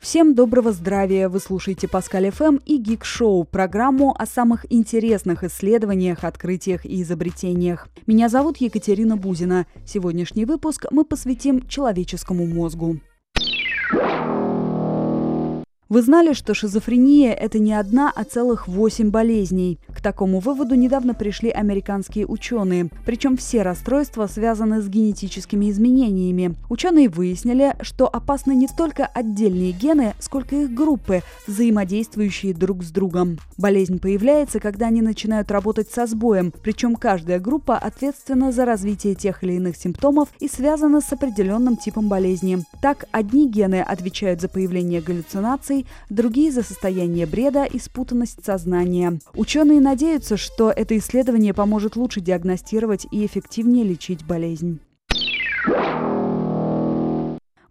[0.00, 1.28] Всем доброго здравия!
[1.28, 7.86] Вы слушаете Паскаль ФМ и Гик Шоу, программу о самых интересных исследованиях, открытиях и изобретениях.
[8.06, 9.66] Меня зовут Екатерина Бузина.
[9.84, 12.98] Сегодняшний выпуск мы посвятим человеческому мозгу.
[15.90, 19.80] Вы знали, что шизофрения– это не одна, а целых восемь болезней?
[19.88, 22.90] К такому выводу недавно пришли американские ученые.
[23.04, 26.54] Причем все расстройства связаны с генетическими изменениями.
[26.68, 33.38] Ученые выяснили, что опасны не столько отдельные гены, сколько их группы, взаимодействующие друг с другом.
[33.58, 39.42] Болезнь появляется, когда они начинают работать со сбоем, причем каждая группа ответственна за развитие тех
[39.42, 42.58] или иных симптомов и связана с определенным типом болезни.
[42.80, 49.18] Так, одни гены отвечают за появление галлюцинаций, другие за состояние бреда и спутанность сознания.
[49.34, 54.80] Ученые надеются, что это исследование поможет лучше диагностировать и эффективнее лечить болезнь.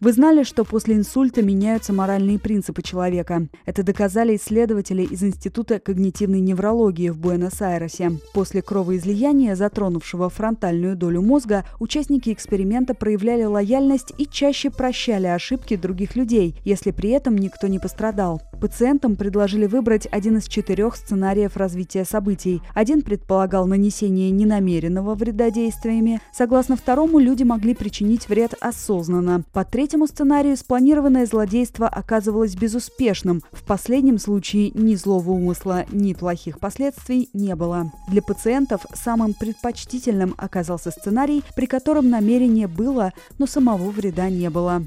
[0.01, 3.49] Вы знали, что после инсульта меняются моральные принципы человека?
[3.65, 8.11] Это доказали исследователи из Института когнитивной неврологии в Буэнос-Айресе.
[8.33, 16.15] После кровоизлияния, затронувшего фронтальную долю мозга, участники эксперимента проявляли лояльность и чаще прощали ошибки других
[16.15, 18.41] людей, если при этом никто не пострадал.
[18.59, 22.61] Пациентам предложили выбрать один из четырех сценариев развития событий.
[22.73, 26.19] Один предполагал нанесение ненамеренного вреда действиями.
[26.33, 29.43] Согласно второму, люди могли причинить вред осознанно.
[29.53, 33.41] По третьему, сценарию спланированное злодейство оказывалось безуспешным.
[33.53, 37.91] В последнем случае ни злого умысла, ни плохих последствий не было.
[38.09, 44.83] Для пациентов самым предпочтительным оказался сценарий, при котором намерение было, но самого вреда не было.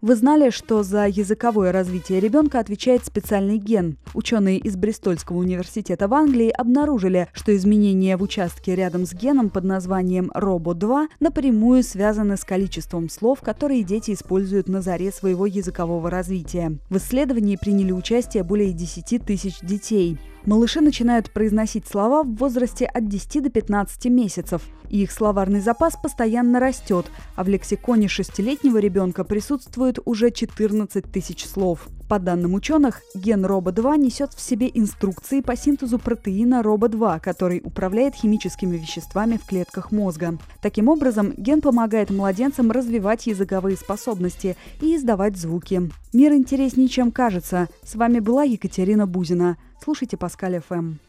[0.00, 3.96] Вы знали, что за языковое развитие ребенка отвечает специальный ген?
[4.14, 9.64] Ученые из Бристольского университета в Англии обнаружили, что изменения в участке рядом с геном под
[9.64, 16.78] названием ROBO2 напрямую связаны с количеством слов, которые дети используют на заре своего языкового развития.
[16.90, 20.16] В исследовании приняли участие более 10 тысяч детей.
[20.46, 25.96] Малыши начинают произносить слова в возрасте от 10 до 15 месяцев, и их словарный запас
[26.00, 27.06] постоянно растет,
[27.36, 31.88] а в лексиконе шестилетнего ребенка присутствует уже 14 тысяч слов.
[32.08, 38.14] По данным ученых, ген РОБО-2 несет в себе инструкции по синтезу протеина РОБО-2, который управляет
[38.14, 40.38] химическими веществами в клетках мозга.
[40.62, 45.90] Таким образом, ген помогает младенцам развивать языковые способности и издавать звуки.
[46.14, 47.68] Мир интереснее, чем кажется.
[47.84, 49.58] С вами была Екатерина Бузина.
[49.80, 50.94] Слушайте Паскаль ФМ.